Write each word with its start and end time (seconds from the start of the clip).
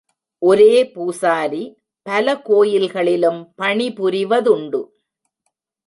ஒரே 0.41 0.91
பூசாரி 0.91 1.63
பல 2.05 2.35
கோயில்களிலும் 2.35 3.53
பணிபுரிவதுண்டு. 3.61 4.81